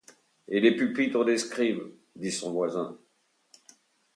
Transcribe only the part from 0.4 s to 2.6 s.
Et les pupitres des scribes! dit son